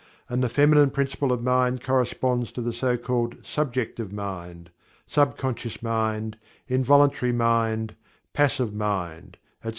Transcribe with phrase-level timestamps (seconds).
[0.29, 4.71] And the Feminine Principle of Mind corresponds to the so called Subjective Mind;
[5.05, 7.93] Sub conscious Mind; Involuntary Mind;
[8.33, 9.69] Passive Mind, etc.